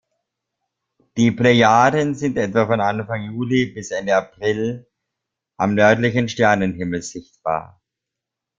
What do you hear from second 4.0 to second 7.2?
April am nördlichen Sternhimmel